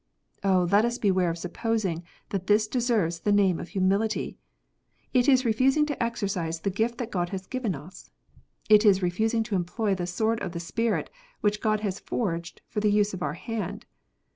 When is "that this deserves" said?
2.29-3.19